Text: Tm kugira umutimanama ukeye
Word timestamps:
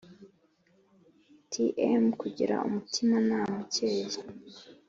Tm 1.51 2.03
kugira 2.21 2.55
umutimanama 2.67 3.55
ukeye 3.63 4.17